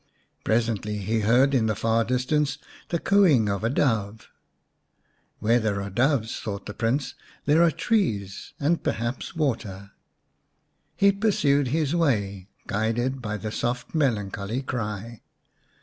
[0.43, 2.57] Presently he heard in the far distance
[2.89, 4.29] the cooing of a dove."
[5.39, 7.13] Where there are doves," thought the Prince,
[7.45, 9.91] "there are trees and perhaps water."
[10.95, 15.21] He pursued his way, guided by the soft melancholy cry.